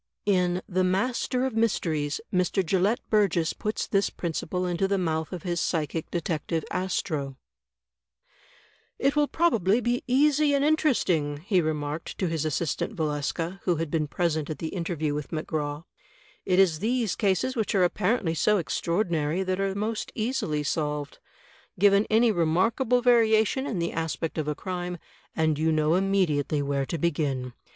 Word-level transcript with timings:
In 0.25 0.63
"The 0.67 0.83
Master 0.83 1.45
of 1.45 1.55
Mysteries," 1.55 2.19
Mr. 2.33 2.65
Gelett 2.65 2.99
Burgess 3.11 3.53
puts 3.53 3.85
this 3.85 4.09
principle 4.09 4.65
into 4.65 4.87
the 4.87 4.97
mouth 4.97 5.31
of 5.31 5.43
his 5.43 5.59
psychic 5.61 6.09
detective, 6.09 6.65
Astro: 6.71 7.37
"It 8.97 9.15
will 9.15 9.27
probably 9.27 9.79
be 9.79 10.03
easy 10.07 10.55
and 10.55 10.65
interesting," 10.65 11.37
he 11.45 11.61
remarked 11.61 12.17
to 12.17 12.25
his 12.27 12.45
assistant, 12.45 12.95
Valeska, 12.95 13.59
who 13.65 13.75
had 13.75 13.91
been 13.91 14.07
present 14.07 14.49
at 14.49 14.57
the 14.57 14.69
interview 14.69 15.13
with 15.13 15.27
McGraw. 15.29 15.83
"It 16.47 16.57
is 16.57 16.79
these 16.79 17.15
cases 17.15 17.55
which 17.55 17.75
are 17.75 17.83
apparently 17.83 18.33
so 18.33 18.57
extraordinary 18.57 19.43
that 19.43 19.59
are 19.59 19.75
most 19.75 20.11
easily 20.15 20.63
solved. 20.63 21.19
Given 21.77 22.07
any 22.09 22.31
remarkable 22.31 23.03
variation 23.03 23.67
in 23.67 23.77
the 23.77 23.93
aspect 23.93 24.39
of 24.39 24.47
a 24.47 24.55
crime, 24.55 24.97
and 25.35 25.59
you 25.59 25.71
know 25.71 25.93
immediately 25.93 26.63
where 26.63 26.87
to 26.87 26.97
begin. 26.97 27.53